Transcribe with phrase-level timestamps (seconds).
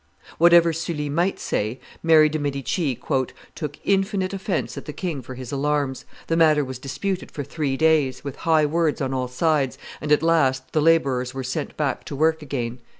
[0.39, 2.99] Whatever Sully might say, Mary de' Medici
[3.53, 7.77] "took infinite offence at the king for his alarms: the matter was disputed for three
[7.77, 12.03] days, with high words on all sides, and at last the laborers were sent back
[12.05, 12.79] to work again."